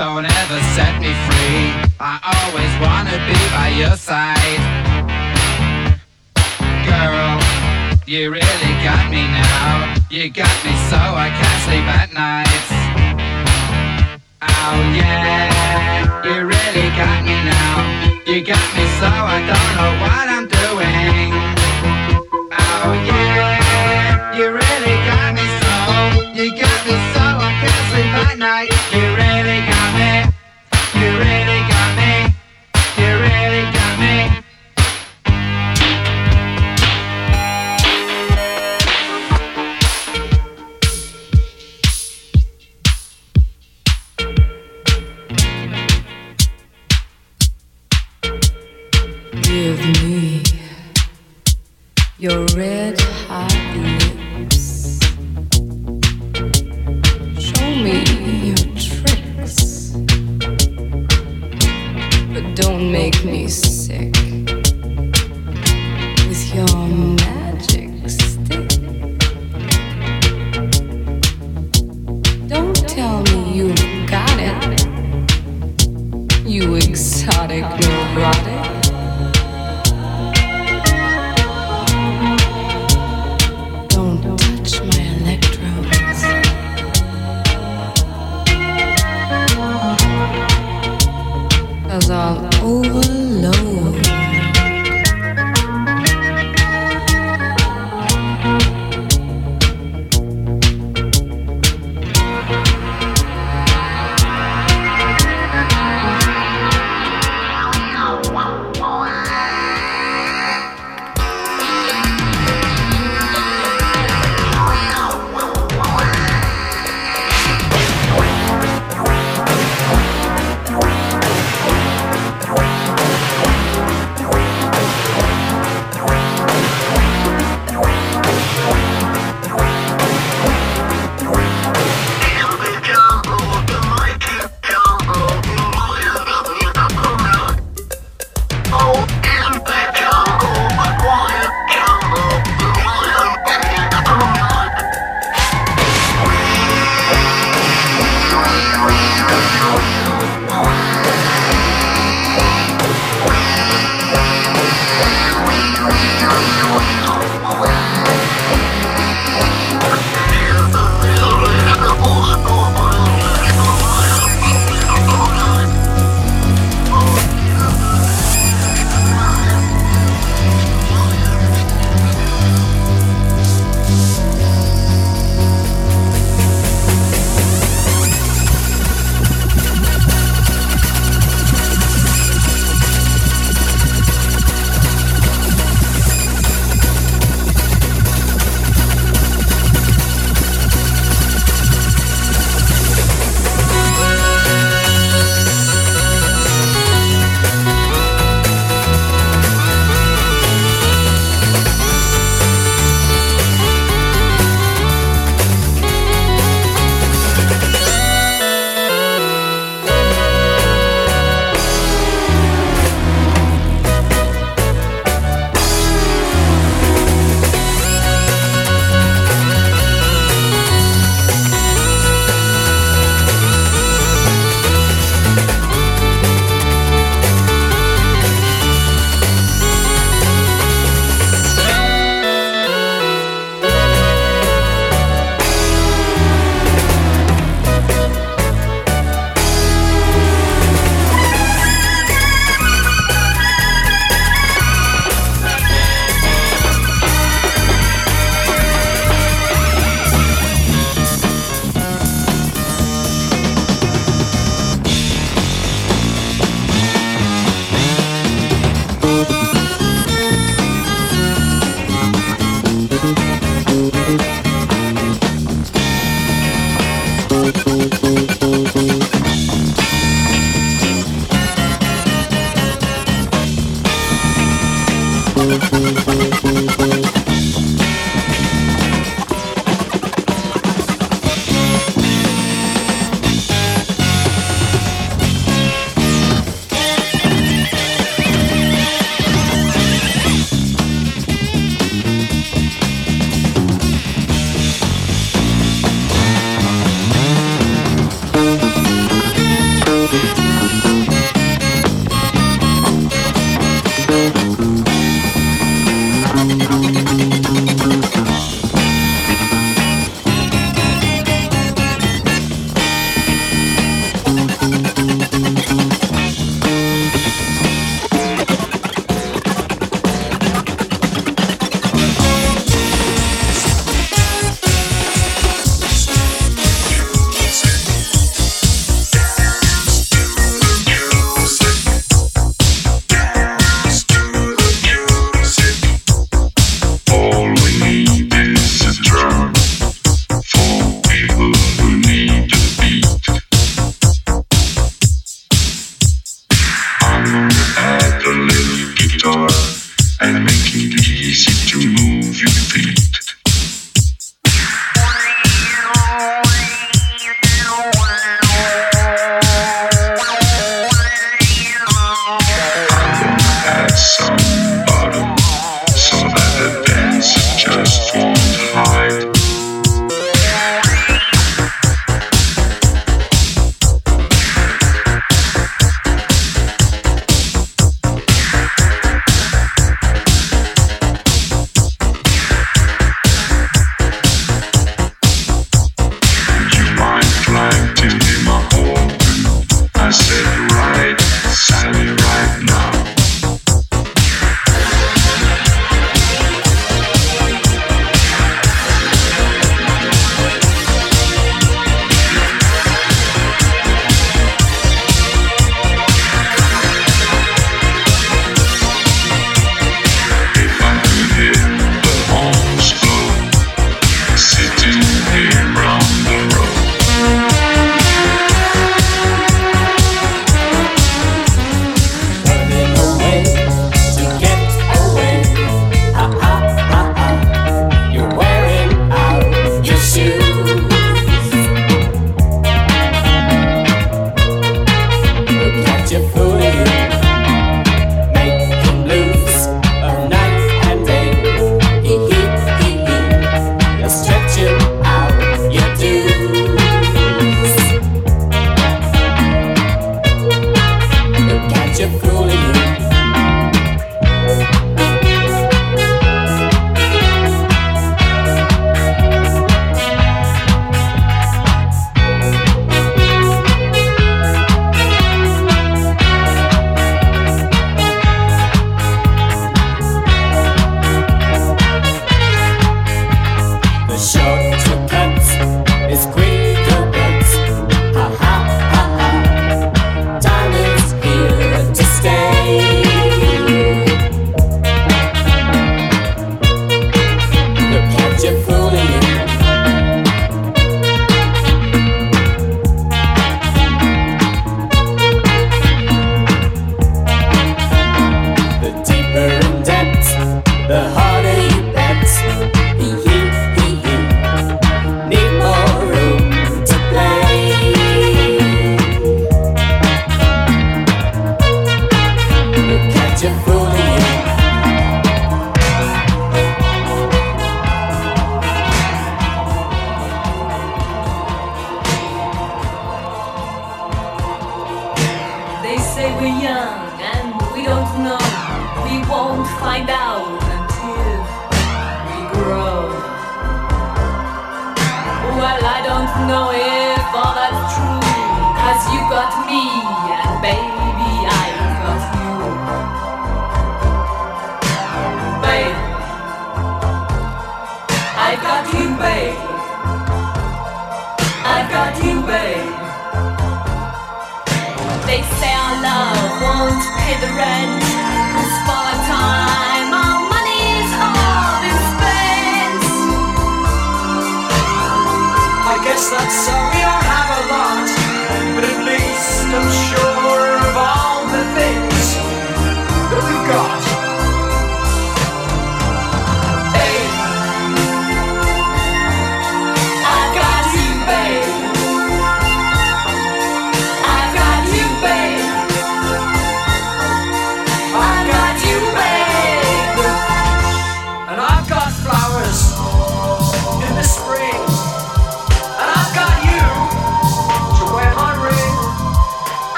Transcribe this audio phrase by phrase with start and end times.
[0.00, 1.76] don't ever set me free.
[2.00, 4.62] I always wanna be by your side.
[6.88, 7.36] Girl,
[8.06, 9.92] you really got me now.
[10.08, 12.64] You got me so I can't sleep at night.
[14.40, 17.76] Oh yeah, you really got me now.
[18.24, 21.30] You got me so I don't know what I'm doing.
[22.56, 25.76] Oh yeah, you really got me so.
[26.32, 28.79] You got me so I can't sleep at night.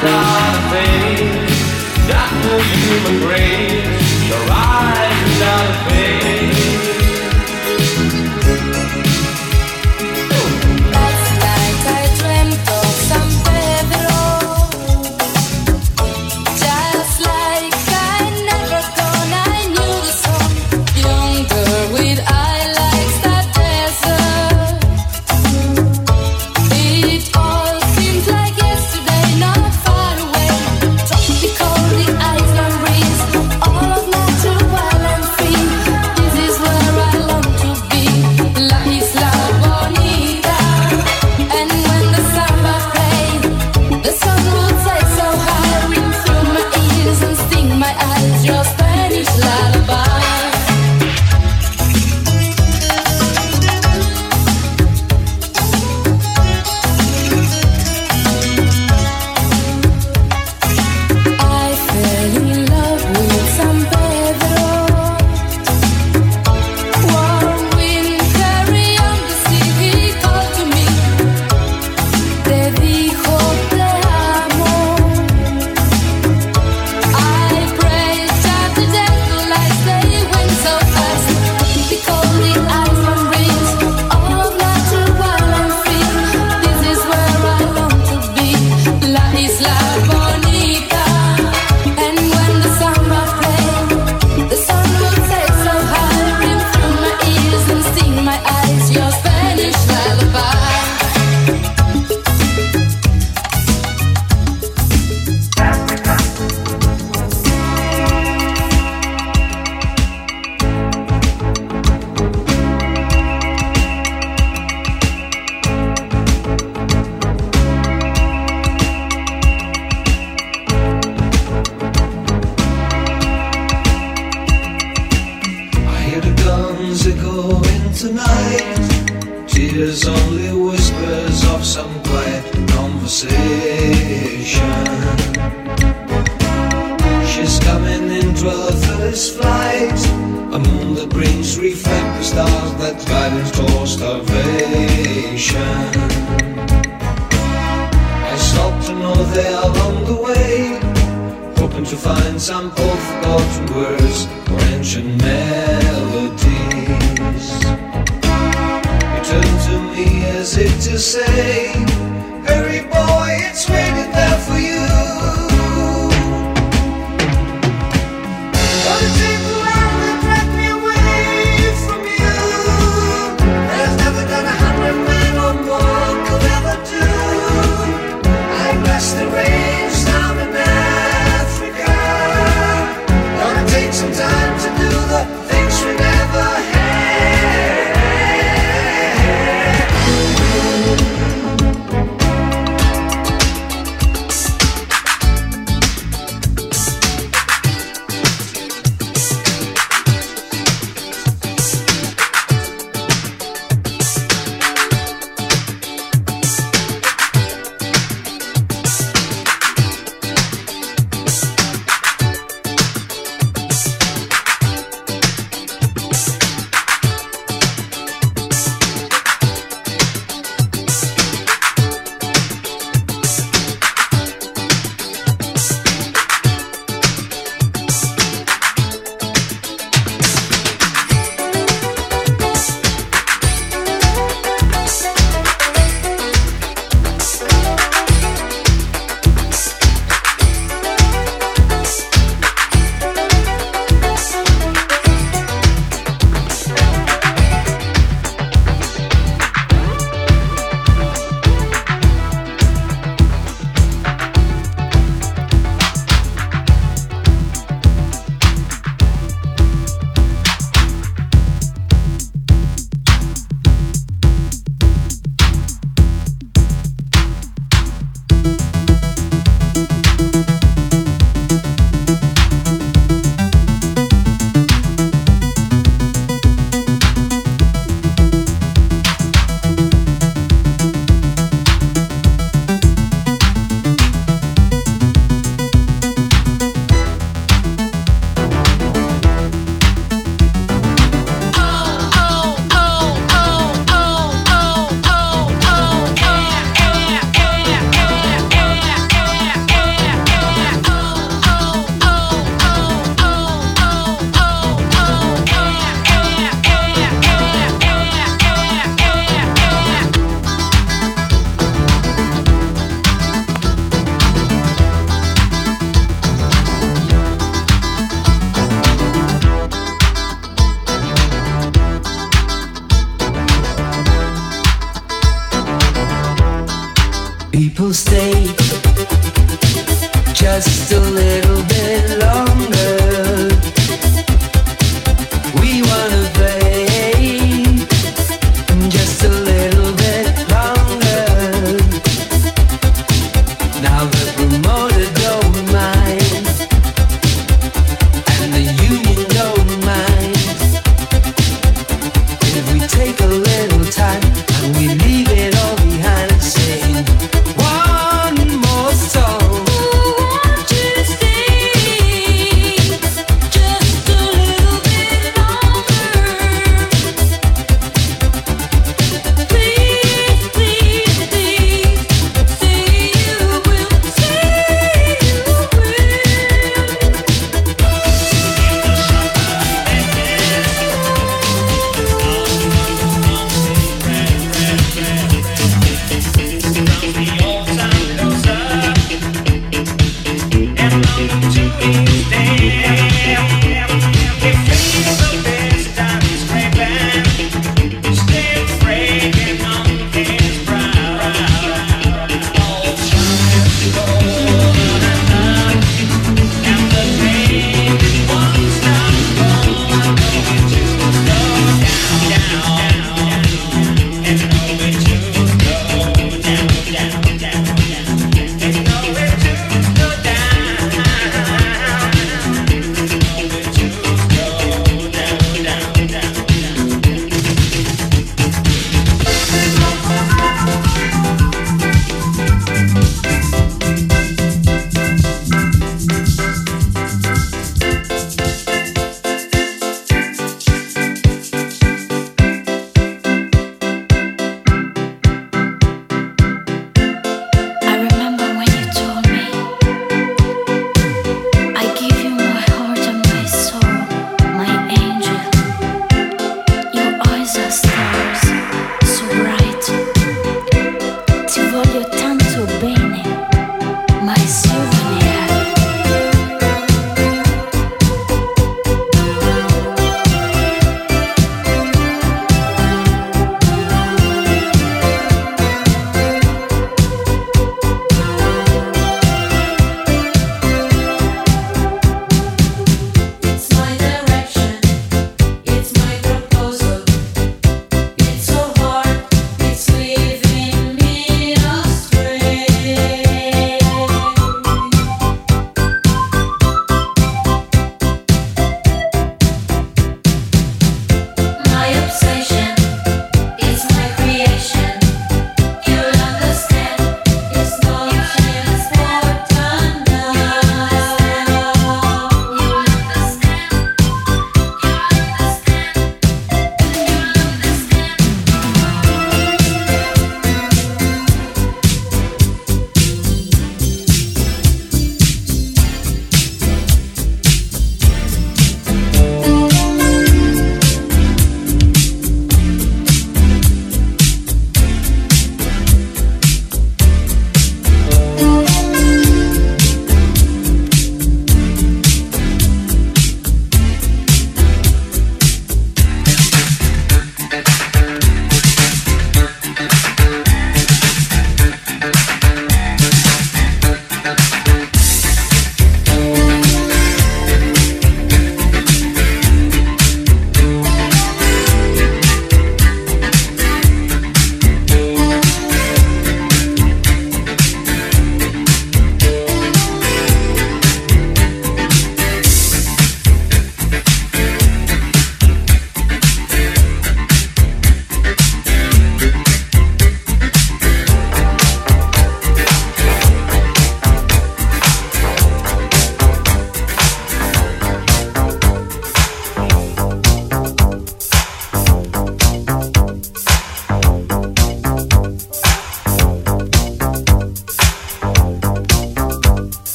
[0.00, 1.18] Face.
[2.88, 4.28] Human grace.
[4.28, 6.37] Your eyes without a face.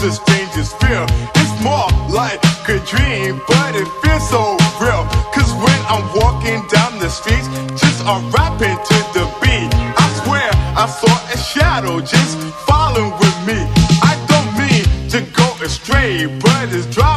[0.00, 1.04] the strangest fear.
[1.36, 5.04] It's more like a dream, but it feels so real.
[5.34, 9.70] Cause when I'm walking down the streets, just a rapping to the beat.
[10.00, 13.60] I swear I saw a shadow just following with me.
[14.00, 17.09] I don't mean to go astray, but it's driving.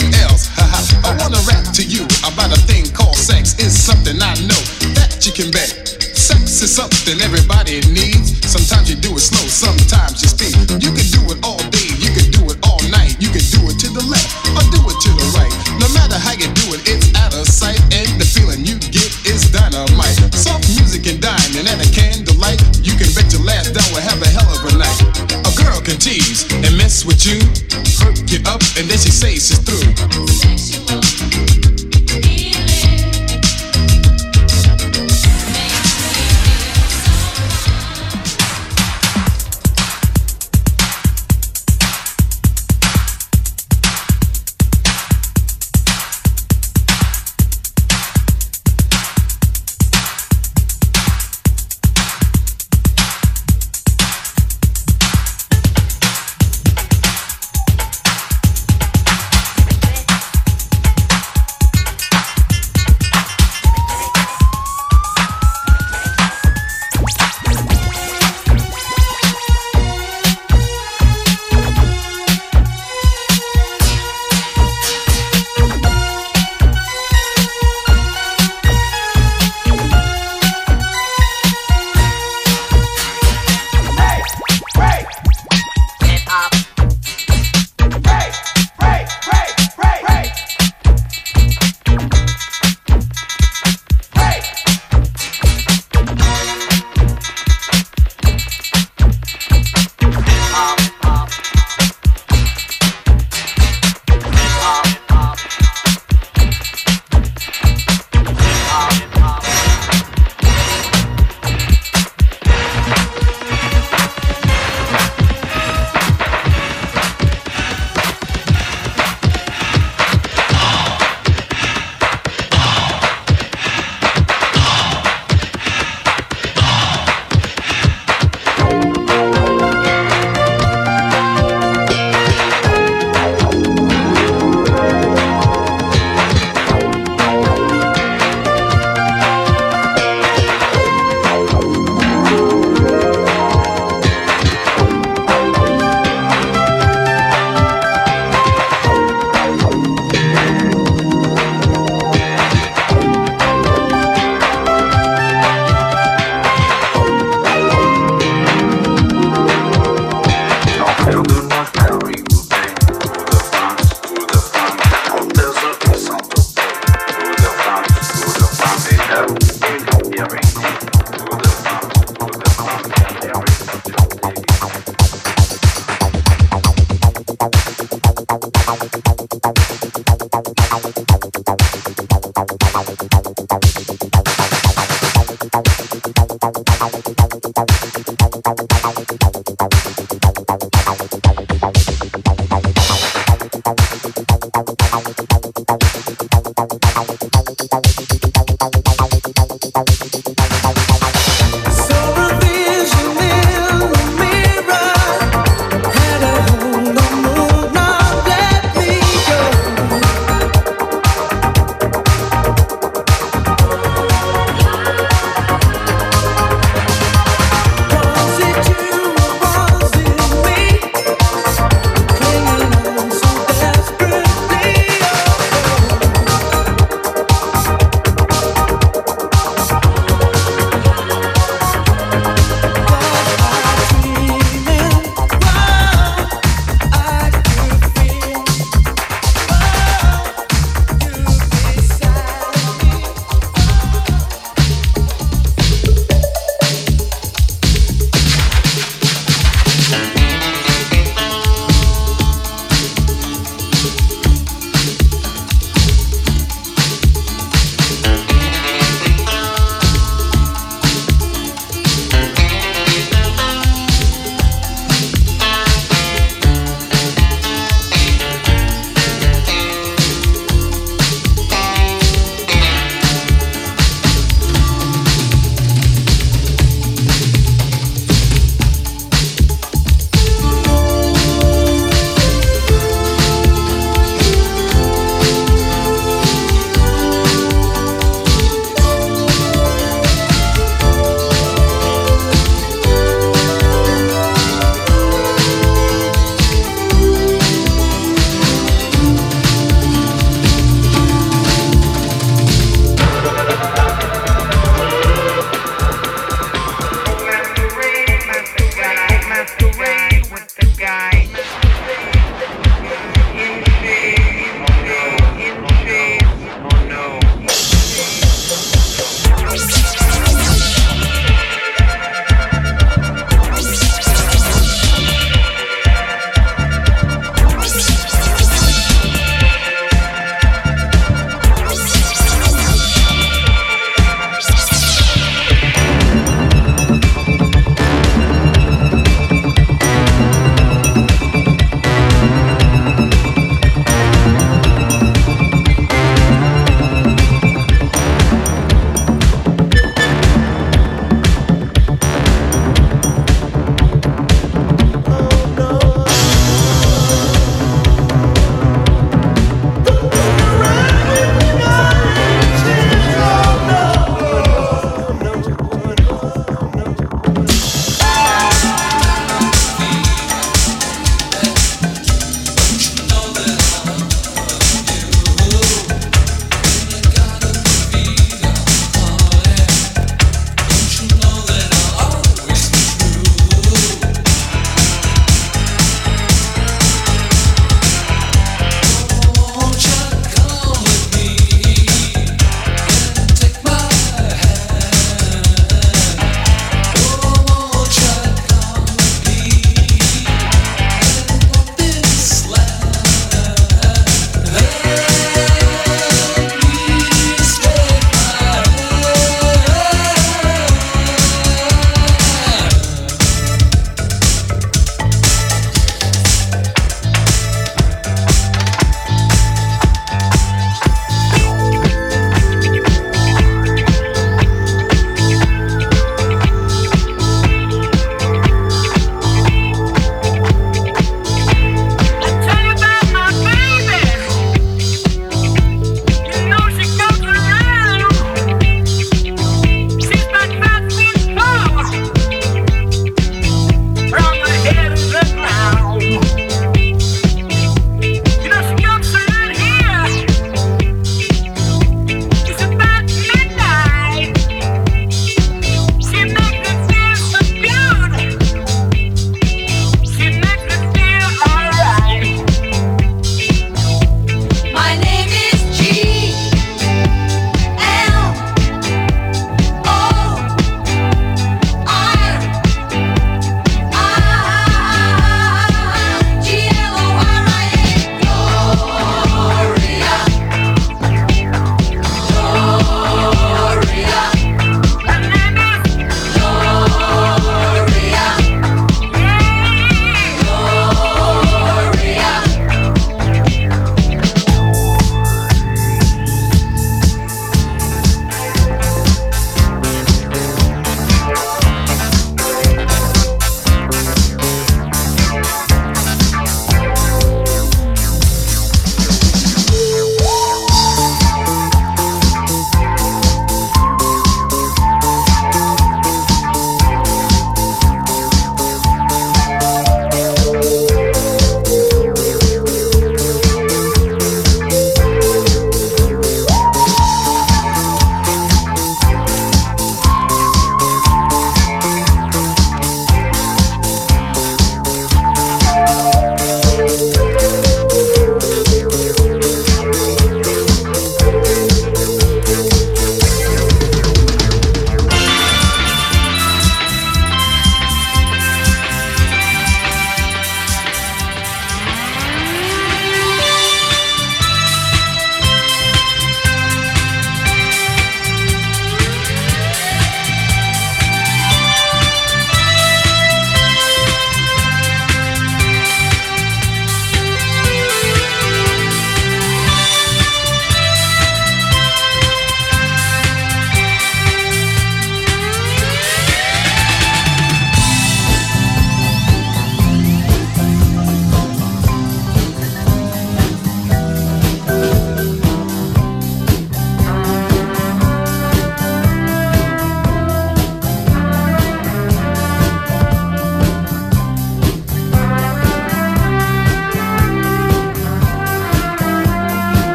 [0.00, 0.50] someone else.
[1.04, 3.54] I wanna rap to you about a thing called sex.
[3.54, 4.62] It's something I know
[4.94, 5.88] that you can bet.
[6.16, 8.05] Sex is something everybody needs.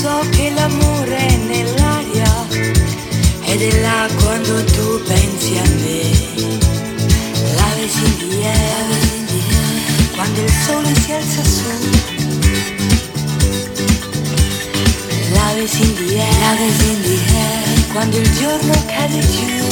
[0.00, 2.46] So che l'amore è nell'aria
[3.44, 6.28] ed è là quando tu pensi a me.
[8.00, 8.86] The air,
[10.14, 11.70] quando il sole si alza su.
[15.34, 19.66] Love is in the air, love is in quando il giorno cade giù.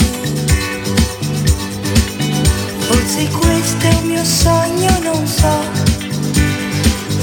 [2.86, 5.56] Forse questo è un mio sogno, non so.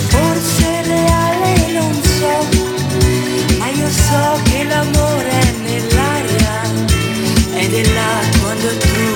[0.07, 2.54] Forse è reale, non so.
[4.07, 6.61] So che l'amore è nell'aria
[7.55, 9.15] ed è là quando tu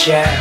[0.00, 0.39] Sullivan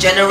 [0.00, 0.29] general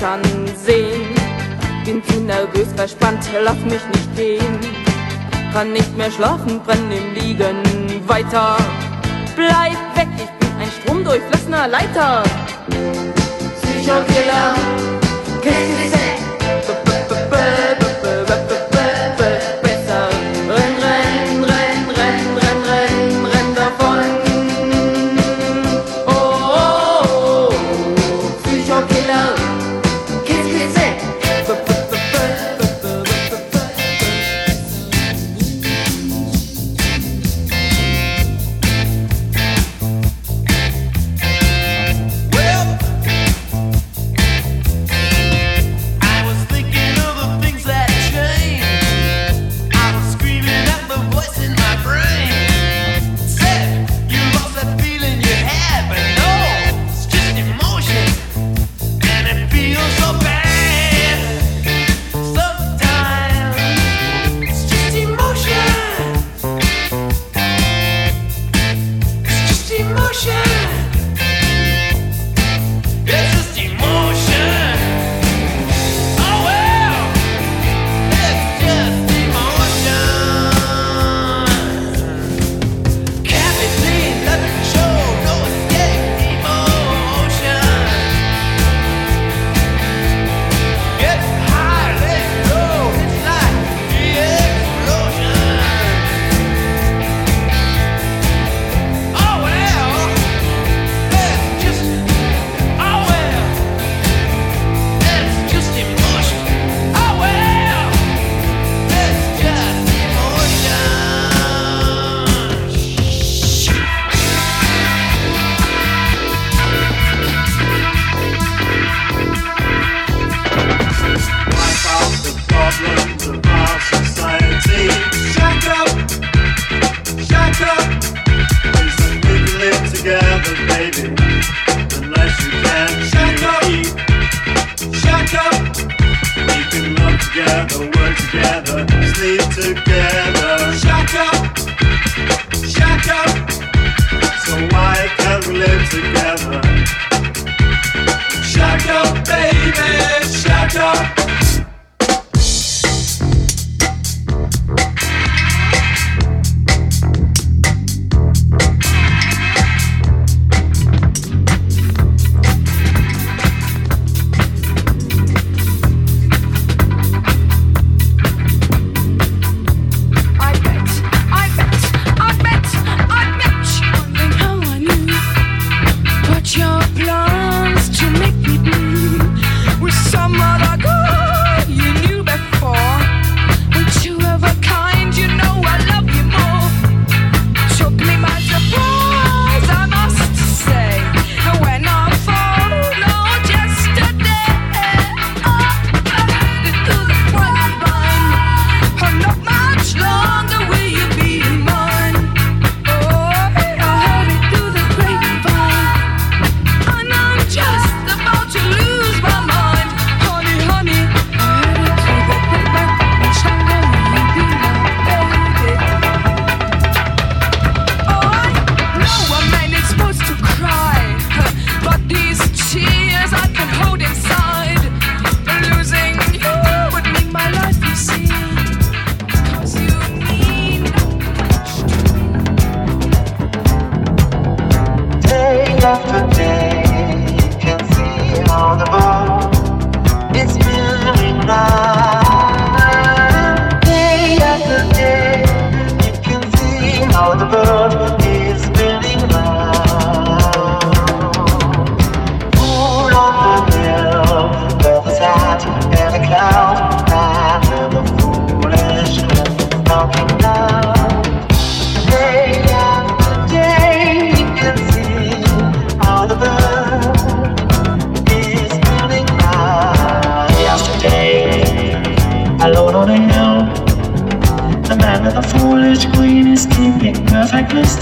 [0.00, 0.22] dann
[0.56, 1.14] sehen.
[1.84, 4.58] Bin zu nervös, verspannt, lass mich nicht gehen.
[5.52, 7.62] Kann nicht mehr schlafen, brenn im Liegen
[8.06, 8.56] weiter.
[9.34, 12.22] Bleib weg, ich bin ein stromdurchflossener Leiter.
[13.62, 14.87] Psychokiller.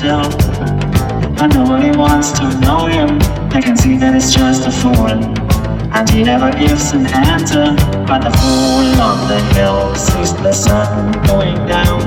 [0.06, 0.34] himself.
[1.40, 3.18] I know he wants to know him.
[3.52, 5.10] I can see that he's just a fool.
[5.96, 7.74] And he never gives an answer.
[8.06, 12.02] But the fool on the hill sees the sun going down.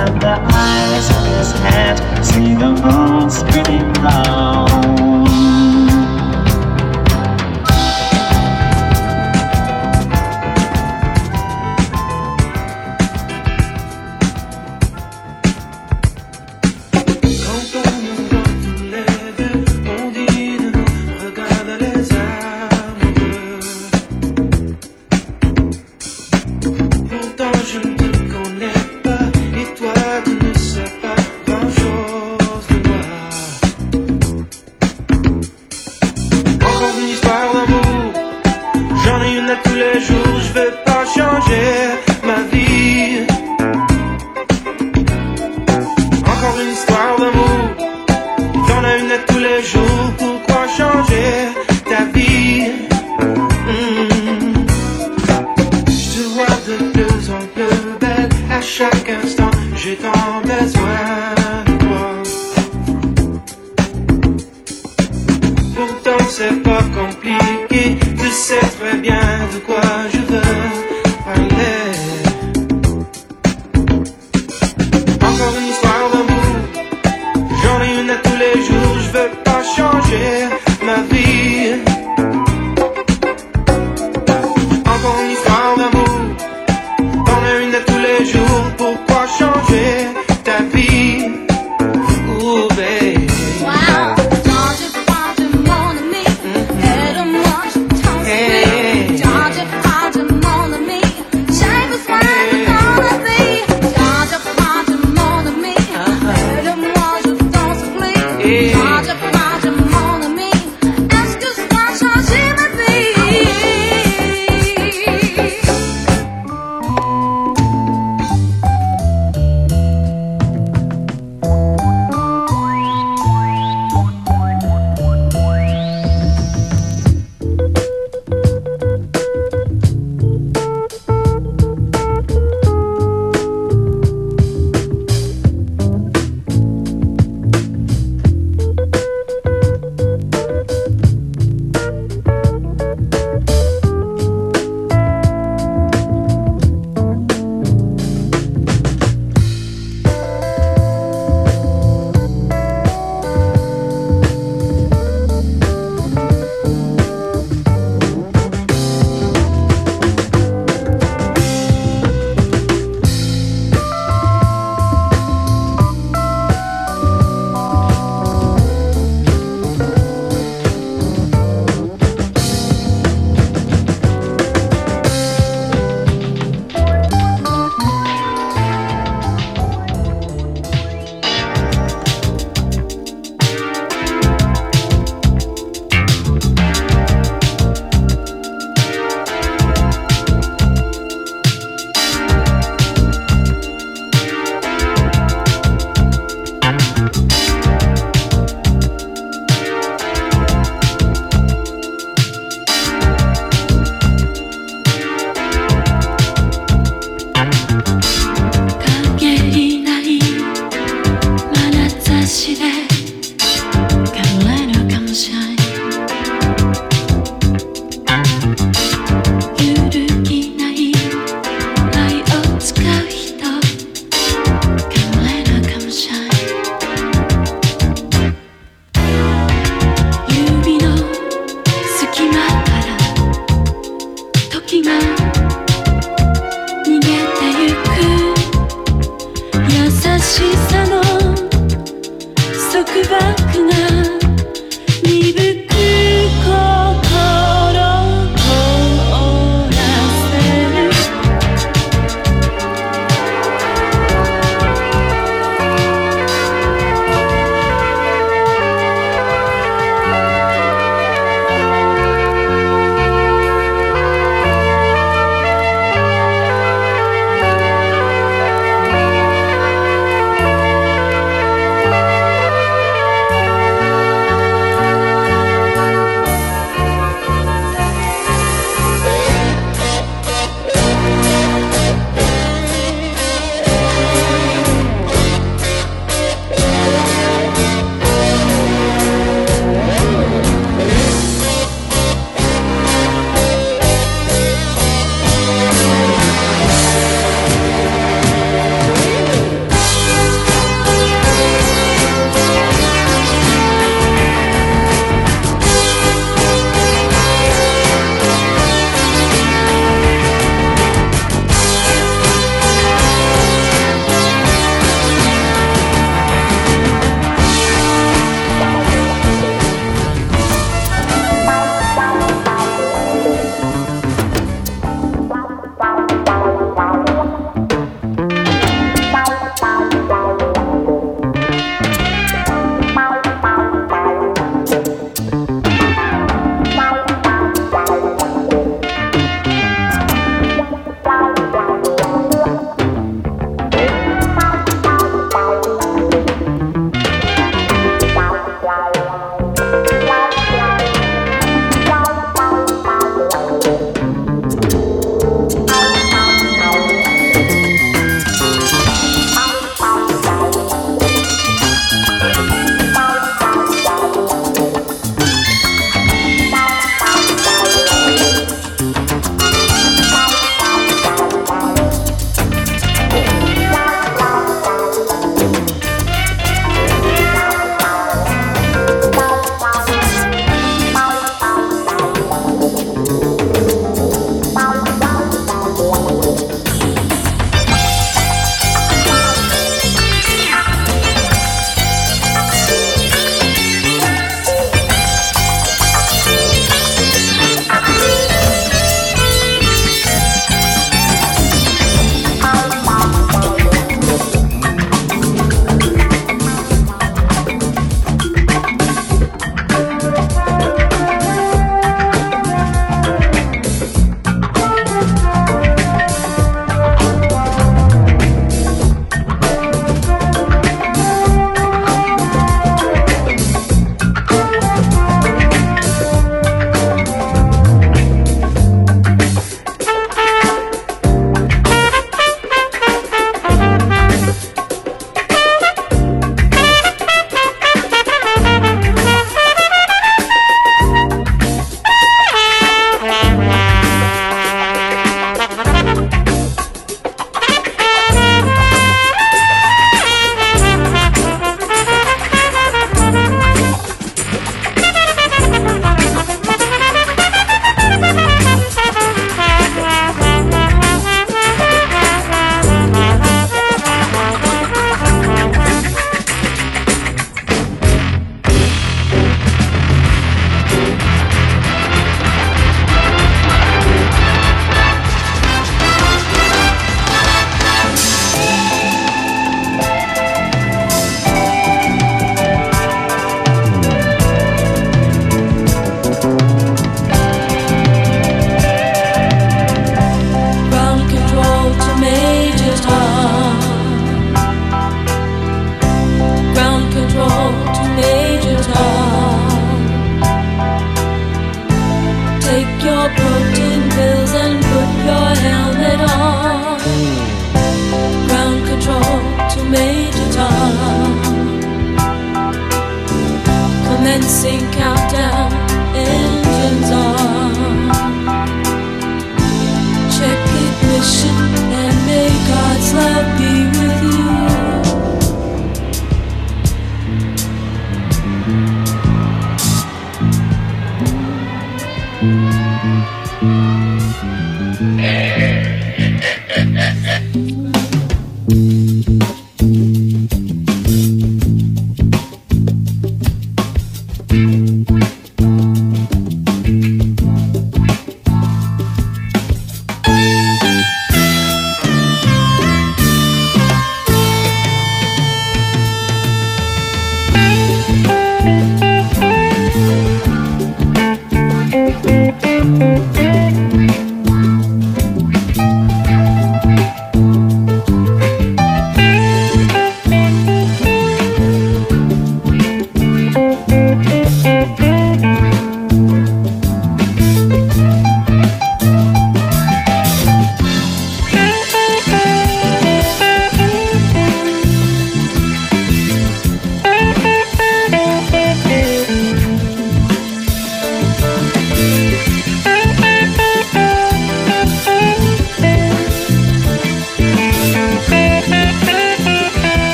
[0.00, 5.13] And the eyes in his head see the moon spinning round.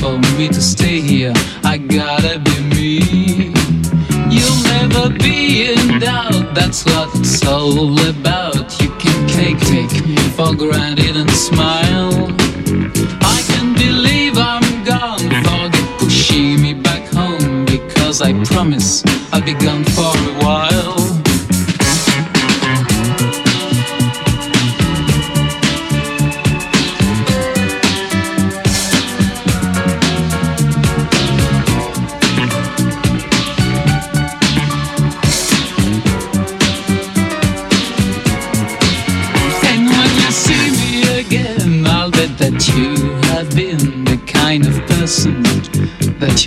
[0.00, 1.32] for me to stay here.
[1.64, 3.52] I gotta be me.
[4.30, 8.80] You'll never be in doubt, that's what it's all about.
[8.80, 12.14] You can take, take me for granted and smile.
[13.34, 19.54] I can believe I'm gone, forget pushing me back home, because I promise I'll be
[19.54, 20.65] gone for a while.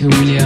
[0.00, 0.39] Peculiar.